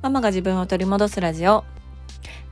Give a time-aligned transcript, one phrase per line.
[0.00, 1.64] ママが自分を取り戻すラジオ。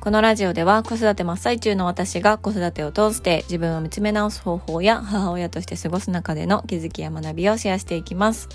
[0.00, 8.48] このラジオでは子育て真っ最中の私が子育てを通して自分を見つめ直す方法や母親として過ごす中での気づきや学びをシェアしていきます。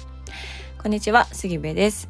[0.78, 2.10] こんにちは、杉部です。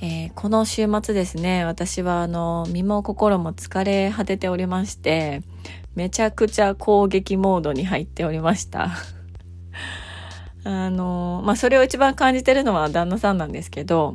[0.00, 5.42] えーこの週末ですね、私はあの、身も心も疲れ果てておりまして、
[5.94, 8.90] めちゃくちゃ攻撃モードに入っておりました。
[10.64, 14.10] あの、まあ、それを一番感じてるのは旦那さんなんですけど、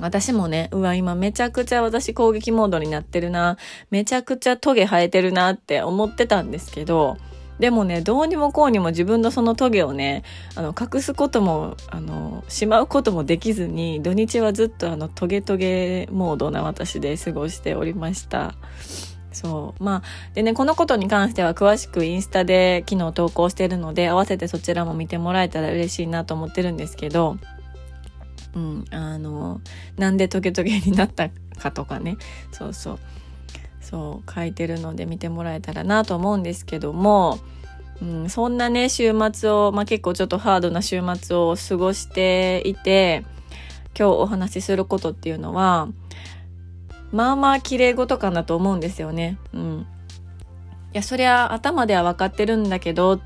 [0.00, 3.56] 私もね、うわ、今めちゃくちゃ私攻撃モードになってるな、
[3.90, 7.16] めちゃくちゃトゲ生えてるなって思ってたんですけど、
[7.60, 10.24] でもね、どうにもこうにも自分のそのトゲをね、
[10.56, 18.54] あの、隠すことも、あの、しまうこともできずに、土日はずっとあの、トゲトゲモードな私で過ごしておりました。
[19.32, 19.84] そう。
[19.84, 20.02] まあ、
[20.34, 27.36] でね、このことに関しては詳しくインスタで昨日投稿してるので、合わせてそちらも見てもらえたら嬉しいなと思ってるんですけど、
[28.54, 29.60] うん、あの、
[29.96, 32.16] なんでトゲトゲになったかとかね、
[32.52, 32.98] そうそう。
[33.80, 37.38] そう、書いてるので見てもらえたらなと思うんですけども、
[38.02, 43.24] うん、そんなね、週末を、まあ結構ちょっとハードな週末を過ごしていて、
[43.98, 45.88] 今日お話しすることっていうのは、
[47.12, 49.38] まあまあ綺麗事かなと思うんですよね。
[49.52, 49.86] うん。
[50.92, 53.20] いや、そりゃ頭では分かってるんだけど、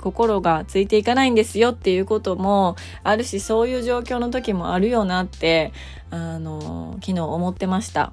[0.00, 5.72] 心がついていかないんですよっていうこともあるし、そういう状況の時もあるよなって、
[6.10, 8.12] あの、昨日思ってました。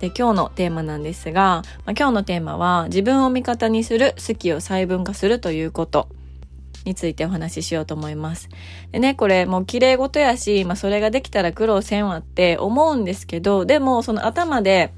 [0.00, 6.08] で、今日のテーマなんですが、まあ、今日のテーマは、自分を味方にする、好きを細分化するということ
[6.84, 8.48] についてお話ししようと思います。
[8.92, 14.92] でね、これもう綺麗事やし、まあそれができたら苦労せんわって思うんですけど、でもその頭で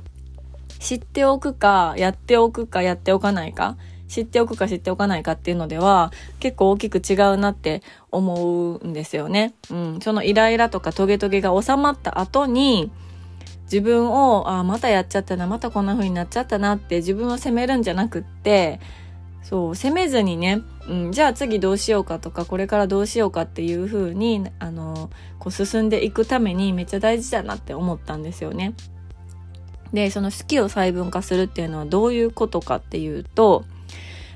[0.78, 3.76] 知っておくか、やっておくか、やっておかないか、
[4.12, 9.54] 知っておくか知っておかないかっていうのでは結構大きく違うなって思うんですよね。
[9.70, 10.00] うん。
[10.02, 12.90] そのイライラとかトゲトゲが収まった後に、
[13.64, 18.80] 自分を、あまたやっちゃったな、またこんな風になっちゃったなって自分を責めるんじゃなくって、
[19.42, 25.08] そう、責めずにね、うん、じゃあ次どうしようかとか、これからどうしようかっていう風に、あの、
[25.38, 28.74] こう進んでいくためにめっちゃ大事だなって思ったんですよね。
[29.94, 33.64] で、その好きを細分化するっていうのはどういうことかっていうと、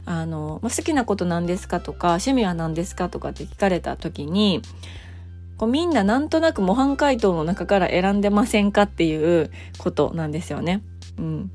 [0.06, 4.62] あの、まあ、好きなことなんですかとか、趣味は何ですかとかって聞かれた時に、
[5.58, 10.82] こうみんななんとなく模範解答の中から選んでませんかっていうことなんですよね。
[11.18, 11.50] うん。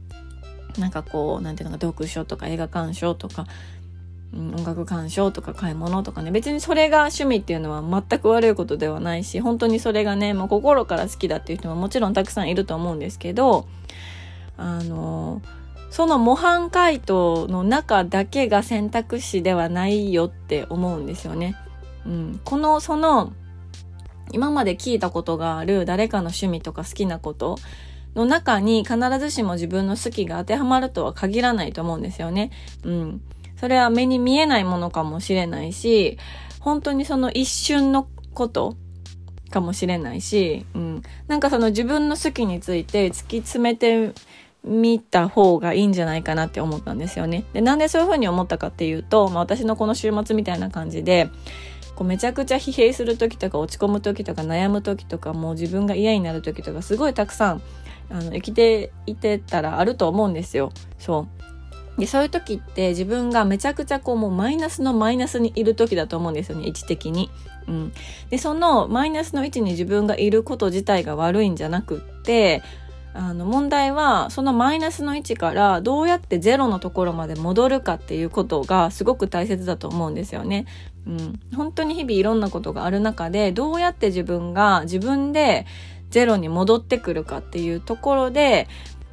[0.78, 3.45] なんかこう、なんていうのか、読書とか映画鑑賞とか、
[4.34, 13.68] うん、音楽鑑賞とか買い物とかね、別にそれが趣味っていうのは全く悪いことではないし、本当にそれがね、もう心から好きだっていう人ももちろんたくさんいると思うんですけど、
[14.57, 15.41] あの、
[15.91, 21.56] その模範解答の中だけが選択肢ではないよって思うんですよね。
[22.06, 23.34] うん、この、その、
[24.31, 27.57] 今まで聞いたことがある誰かの趣味とか好きなこと
[28.16, 32.51] の中に必ずしも自分の好きが当てはまるとは限らないと思うんですよね。
[32.84, 33.22] うん。
[33.57, 36.18] それは目に見えないものかもしれないし、
[36.62, 38.78] 本当にその一瞬のこと
[39.50, 41.01] かもしれないし、うん。
[41.28, 44.13] なんかその自分の好きについて突き詰めて
[44.64, 47.46] みた方がいいんじゃないかなって思ったんですよね。
[47.54, 51.30] で、なんでそういうふうに思ったかっていうと、まあ私のこの週末みたいな感じで、
[51.96, 57.62] こうめちゃくちゃ疲弊する時とか落ち込む時とか悩む時とかもう自分が嫌になる時とかすごいたくさん
[58.10, 60.72] あの生きていてたらあると思うんですよ。
[61.00, 61.28] そ
[61.98, 62.00] う。
[62.00, 67.30] で、そういう時って自分がめちゃくちゃこうもうマイナスのマイナスにいる時だと思うんですよね、位置的に。
[67.68, 67.94] うん。
[68.30, 72.64] で、そのマイナスの位置に自分がいること自体が悪いんじゃなくって、
[73.14, 80.66] あの問題はそのマイナスの位置からどうやってゼロのところまで戻るかっていうことがすごく大切だと思うんですよね。
[81.06, 85.66] うん、本当に日々いろんなことがある中でどうやって自分が自分で
[86.10, 88.68] ゼロに戻ってくるかっていうところで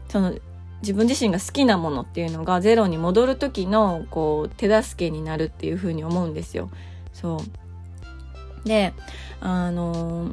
[0.08, 0.34] その
[0.82, 6.70] 自分自身が好きなものっていうのがゼロに戻る時のこう手助けになるっていうふうに思うんですよ。
[7.12, 7.38] そ
[8.64, 8.92] うで
[9.40, 10.32] あの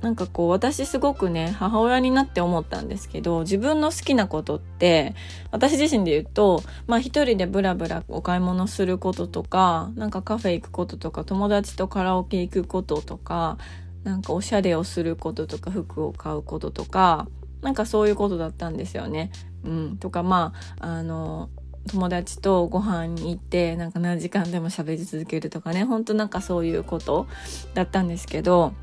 [0.00, 5.14] なんかこう私すごくね母親になって思ったんですけど自分の好きなことって
[5.50, 13.58] 私自身で言うとまあ一人でブラブラお買い物することとかなんかカフェ行くこととか友達とカラオケ行くこととか
[14.04, 17.26] なんかおしゃれをすることとか服を買うこととか
[17.60, 19.32] なんかそういうことだったんですよね。
[19.64, 21.50] うん、とかまああの
[21.88, 27.26] 友達とご飯に行ってなんか何時間でも喋り続けるとかねほんとなんかそういうこと
[27.74, 28.74] だったんですけど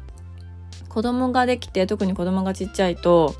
[0.90, 3.36] 子供ができて特に子供がちっちゃいと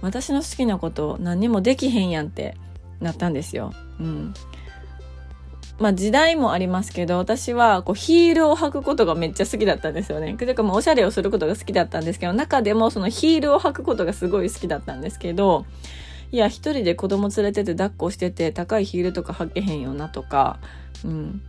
[0.00, 2.56] 私の好きなこと何もできへんやんって
[3.00, 3.72] なったんですよ。
[4.00, 4.34] うん、
[5.78, 10.34] まあ時代もありますけど、私はこうヒールを履くことがめっちゃ好きだったんですよね。
[10.34, 15.66] というかもうおしゃれをすることが好きだったんですけど、中でもそのヒールを履くことがすごい好きだったんですけど、
[16.30, 20.58] いや、一人で子供連れてて抱っこしてて高いヒールとか履けへんよなとか、
[21.04, 21.42] うん。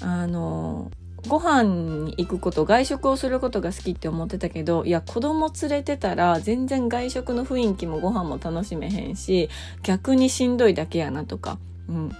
[0.00, 0.90] あの、
[1.28, 1.62] ご飯
[2.04, 9.48] に行くこと外食をすることが好きって思ってたけどいや子供連れてたら全然外食の雰囲気もご飯も楽しめへんし
[9.82, 11.58] 逆にしんどいだけやなとか、
[11.88, 12.16] うん、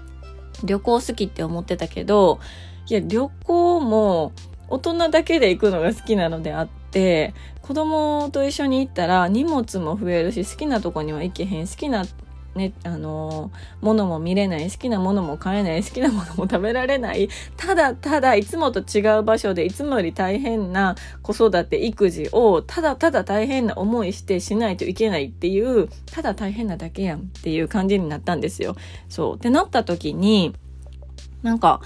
[0.64, 2.40] 旅行好きって思ってたけど
[2.88, 4.32] いや旅行も
[4.68, 12.04] 大人だけで行くのが好きなのであって子供と一緒に行ったら荷物も増えるし好きなとこには行けへん好きな
[12.56, 13.50] ね、あの
[13.82, 28.74] ものも見れない好きなものも買えない好きなものも食べられないただただいつもと違う場所でいつもより大変な子育て育児をただただ大変な思いしてしないといけないっていうただ大変なだけやんっていう感じになったんですよ。
[29.08, 30.54] そうってなった時に
[31.42, 31.80] なんか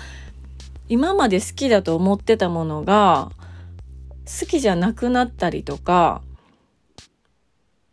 [0.88, 3.30] 今まで好きだと思ってたものが
[4.26, 6.22] 好きじゃなくなったりとか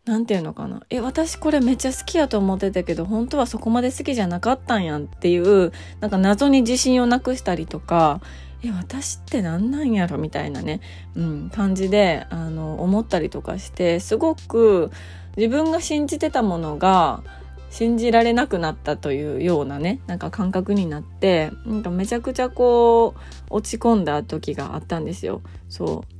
[0.08, 0.82] 何て言うのかな？
[0.88, 8.22] え私これめっちゃ好きやと思ってたけど本当はそこまで好きじゃなかったんやんっていうなんか謎に自信をなくしたりとか
[8.64, 10.80] え私って何なんやろみたいなね、
[11.14, 14.90] うん、感じであの思ったりとかしてすごく
[15.36, 17.22] 自分が信じてたものが
[17.70, 23.20] 信じられなくなったというようなねなんか感覚になってなんかめちゃくちゃこう
[23.50, 25.42] 落ち込んだ時があったんですよ。
[25.68, 26.17] そう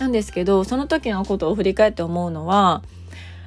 [0.00, 2.82] なんですけどその時のことを振り返って思うのは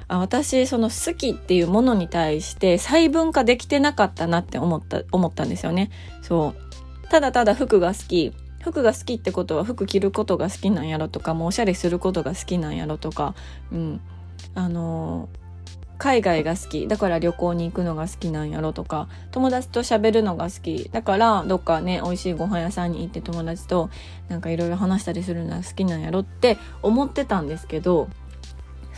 [0.06, 5.90] あ私その好きっていうものに対して細分化できてなかったなって思った思ったんですよね。
[6.22, 7.08] そう。
[7.08, 8.32] ただただ服が好き。
[8.60, 13.34] 服が好きってことは服着ることが好きなんやろとかもうおしゃれすることが好きなんやろとか
[13.72, 14.00] うん。
[14.54, 15.43] あのー
[15.98, 16.88] 海外が好き。
[16.88, 19.08] だから旅行に行くのが好きなんやろとか。
[19.30, 20.90] 友達と喋るのが好き。
[20.92, 23.90] だからどっかね美味しいご飯屋さんに行って友達と
[24.28, 28.08] なんかいろいろ話したりするのが好きなんやろって思ってたんですけど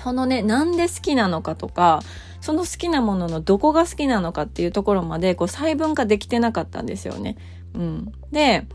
[0.03, 2.01] そのねなんで好きなのかとか
[2.41, 7.37] その好きなもののどこが好きなのかっていうところまでこう細分化できてなかったんですよね。
[7.75, 8.67] うん、で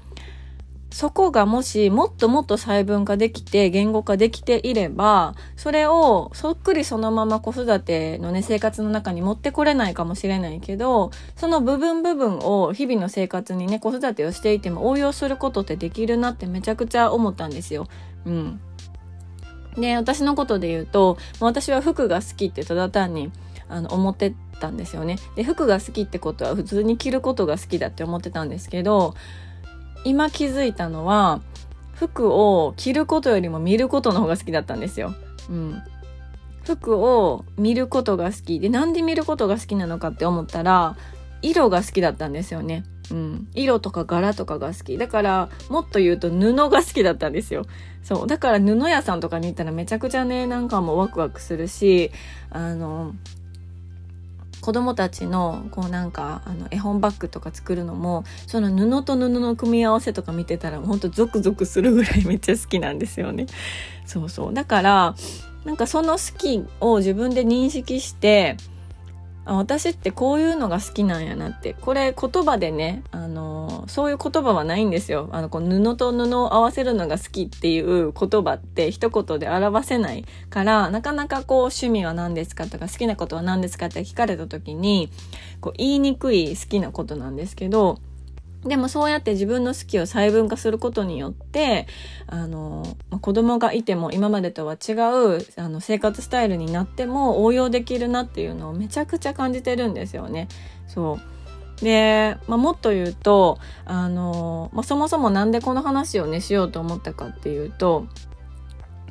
[0.91, 17.87] そこがもしもっともっと細分化できて言語化できていれば、それをそっくりそのまま子育てのね、生活の中に持ってこれないかもしれないけど、その部分部分を日々の生活にね、子育てをしていても応用することってできるなってめちゃくちゃ思ったんですよ。
[18.25, 18.59] うん。
[19.77, 23.31] で、私のことで言うと、私は服が好きってただ単に
[23.69, 25.17] あの思ってたんですよね。
[25.35, 29.15] で、服が好きってことは普通に着ることが好きだって思ってたんですけど、
[30.03, 31.41] 今気づいたのは
[31.93, 35.13] 服を着ることよりも見ることの方が好きだったんですよ。
[35.49, 35.81] うん。
[36.63, 40.95] 服を見ることが好きでなんで見ることが好きなのかって思ったら
[41.41, 42.83] 色が好きだったんですよね。
[43.11, 47.65] うん、色とか柄とかが好きだからもっと言うと布が好きだったんですよ
[48.03, 52.11] そうだから布屋さんとかに行ったらめちゃくちゃねなんかもうワクワクするし
[52.49, 53.13] あの
[54.61, 63.47] 子供たちのこうなんかあの絵本バッグとか作るのもその布と布の組み合わせとか見てたらほんとゾクゾクするぐらいめっちゃ好きなんですよね。
[64.05, 65.15] そうそうだから
[65.65, 68.57] なんかその好きを自分で認識して
[69.45, 71.75] あ私ってこういうのが好きなんやなって。
[71.81, 75.29] これ言葉でねあのそういう言葉はないんですよ。
[75.31, 85.09] あのこう布と布を合わせるのが好きっていう言葉って一言で表せないからなかなかこう趣味は何ですかとか好きなことは何ですかって聞かれた時に
[85.59, 87.99] こう言いにくい好きなことなんですけど
[88.65, 91.87] でもそうやって自分の好きを細分化することによって、
[92.27, 92.85] あの、
[93.21, 100.47] 子供がいても今までとは違うあの生活スタイルになっても応用できるなっていうのをめちゃくちゃ感じてるんですよね。
[100.87, 101.19] そ
[101.81, 101.83] う。
[101.83, 108.05] で、まあ、もっと言うと、あの、まあ、そもそもなんでこの話をね、しようと思ったかっていうと、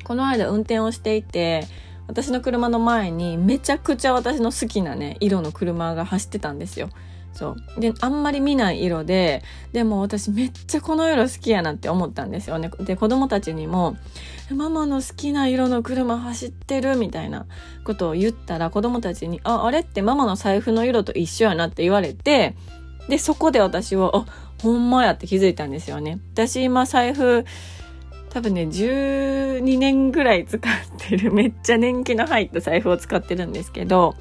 [0.05, 1.67] この間運転をしていて、
[2.07, 6.89] 私の車の前にめちゃくちゃ私の好きなね、色の車が走ってたんですよ。
[7.33, 7.79] そう。
[7.79, 12.69] であんまり見ない色ででも私めっちゃこの色好きやなって思ったんですよね。
[12.79, 13.97] で子供たちにも
[14.53, 17.45] 「ママの好きな色の車走ってる」みたいな
[17.83, 22.55] ことを言ったら子供たちに「ああれってママの財布の色と一緒やな」って言われて
[23.07, 24.25] でそこで私は「あ
[24.61, 26.19] ほんまや」って気づいたんですよね。
[26.33, 27.45] 私今財布
[28.31, 30.61] 多分ね、12年ぐらい使っ
[30.97, 34.15] てる、めっちゃ年季の入った財布を使ってるんですけど、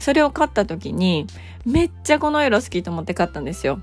[0.00, 1.26] それを買った時に、
[1.64, 3.78] めっちゃこの色好きと思って買ったんですよ。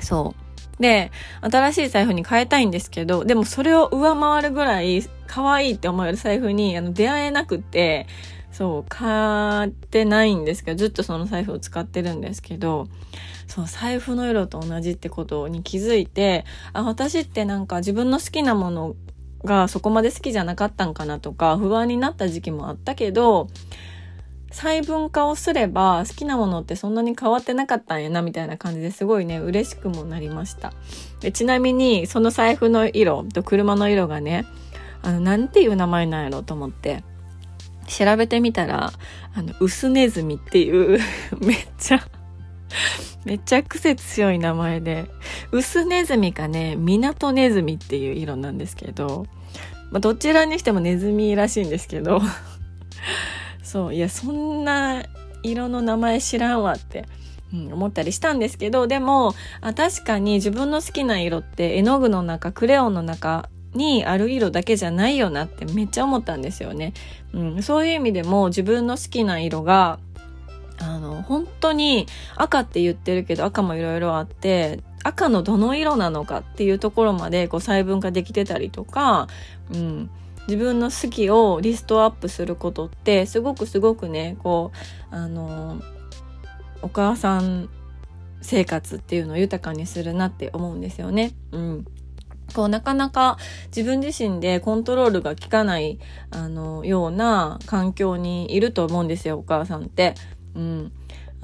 [0.00, 0.34] そ
[0.78, 0.82] う。
[0.82, 1.10] で、
[1.40, 8.06] 新しい財布に変えたいんですけど、でもそれを上回るぐらい可愛いって思える財布にあの出会えなくて、
[8.52, 12.88] そう、買ってないんですけど、ずっとその財布を使ってるんですけど、
[13.46, 18.96] そう、財布の色と同じってことに気づいて、あ、私ってなんか自分の好きなもの
[19.44, 23.48] がそこまで好きじゃなかったんかなとか、不安になった時期もあったけど、
[24.56, 30.72] 細分化をすれば好きなものってそんなに変わってなかったんやなみたいな感じですごいね嬉しくもなりました。
[31.20, 34.46] でちなみにその財布の色と車の色がね
[35.02, 37.04] あのなんていう名前なんやろうと思って
[37.86, 38.92] 調べてみたら
[39.34, 41.00] あの薄ネズミっていう
[41.44, 42.00] めっちゃ
[43.26, 45.04] めっちゃ癖強い名前で
[45.52, 49.26] 薄ネズミかね港ネズミっていう色なんですけど、
[49.90, 52.22] まあ、どちらにしてもネズミらしいんですけど
[53.66, 55.02] そういやそんな
[55.42, 57.04] 色の名前知らんわって、
[57.52, 66.94] うん、思ったりしたんですけどでもあ確かに自分の好きな色って絵の具の中クレヨンの中にある色だけじゃないよなってめっちゃ思ったんですよね。
[67.34, 69.98] うん、そういう意味でも自分の好きな色が
[70.78, 72.06] あの本当に
[72.36, 79.26] 赤って言ってるけど赤もいろいろあって赤のどの色なのかっていうところまでこう細分化できてたりとか、
[79.74, 80.10] うん、
[80.48, 84.72] 自分の好きをリストアップすることってすごくすごくねこ
[85.10, 85.80] うあの
[86.82, 87.68] お母さん
[88.42, 91.32] 生活っていうのを豊かにするなって思うんですよね。
[91.52, 91.84] うん。
[92.54, 93.38] こうなかなか
[93.76, 95.98] 自分自身でコントロールが効かない
[96.30, 100.14] あのような環境にいると思うんですよお母さんって。
[100.54, 100.92] うん。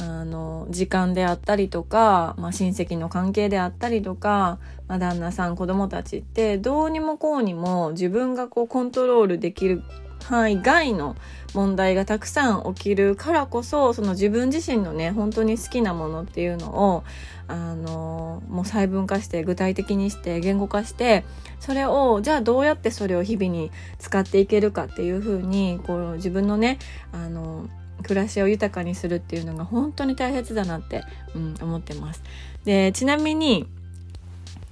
[0.02, 9.82] あの時間であったりとか、まあ、親戚の関係であったりとか、まあ、旦那さん子供たちってどうにもこうにも自分がこうコントロールできる
[10.24, 11.16] 範囲外の
[11.54, 17.04] 問題がたくさん起きるからこそその自分自身のね本当に好きなものっていうのを
[17.48, 21.24] あのもう細分化して具体的にして言語化して
[21.60, 26.78] それをじゃあどうやってそれを日々に使っていけるかっていうふうにこう自分のね
[27.12, 27.68] あの
[28.02, 31.04] 暮らしを豊かにするっていうのが本当に大切だなって、
[31.34, 32.22] うん、思ってます。
[32.64, 33.66] で、ちなみに、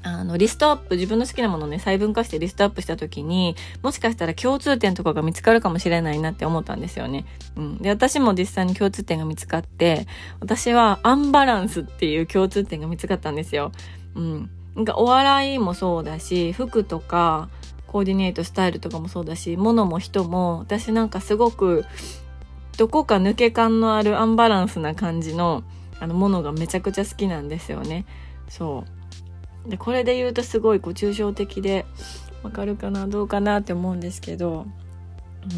[0.02, 7.26] あの、リストアップ、自分の好きなものをね、細分化してリストアップした時に、もしかしたら共通点とかが見つかるかもしれないなって思ったんですよね。
[7.56, 7.78] うん。
[7.78, 10.06] で、私も実際に共通点が見つかって、
[10.40, 13.72] 私はアンバランスっていう共通点が見つかったんですよ。
[14.14, 14.50] うん。
[14.74, 17.50] なんかお笑いもそうだし、服とか、
[17.86, 21.84] コーディネートスタイルとかもそうだし、物も人も、私なんかすごく
[22.80, 25.64] どこか抜け感のあるアンバランスな感じの
[25.98, 28.06] あのものがめちゃくちゃ好きなんですよね。
[28.48, 28.86] そ
[29.66, 29.68] う。
[29.68, 31.84] でこれで言うとすごいこう抽象的で
[32.42, 33.06] わかるかな？
[33.06, 34.64] どうかなって思うんですけど、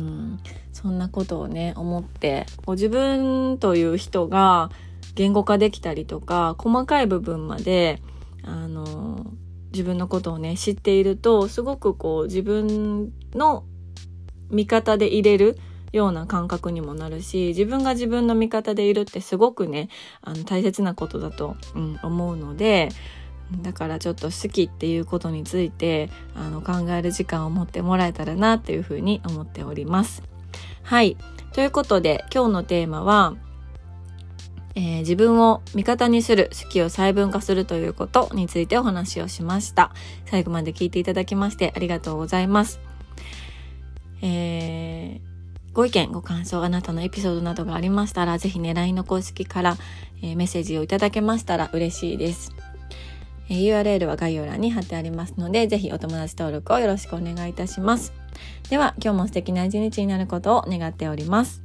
[0.00, 0.40] うん、
[0.72, 4.70] そんなことをね思ってこう自分という人が
[5.14, 8.02] 言語化できたりとか細かい部分まで
[8.42, 9.26] あの
[9.70, 13.62] 自分のことをね知っているとすごくこう自分の
[14.50, 15.56] 味方でいれる
[15.92, 19.88] ような感覚にもなるし自分が自分の味方でいるってすごくね
[20.22, 22.88] あの大切なことだと、うん、思うので
[23.60, 30.22] だからちょっと好きっていうことについてあの考える時間を持ってもらえたらなっていうふうに思っております。
[30.82, 31.16] はい。
[31.52, 33.34] ということで今日のテーマは、
[34.74, 39.92] えー、自分を味方にする、好きを細分化するということについてお話をしました。
[40.24, 42.80] 最後まで聞いていただきましてありがとうございます。
[44.22, 44.91] えー
[45.72, 49.76] ご意見、ご感想、あなたのエピソードなどがありましたら、ぜひね、LINE の公式から、
[50.22, 52.52] えー、メッセージをいただけましたら嬉しいです。
[53.48, 58.12] えー、URL は概要欄に貼ってありますので、ぜひお友達登録をよろしくお願いいたします。
[58.68, 61.62] では、今日も素敵な一日になることを願っております。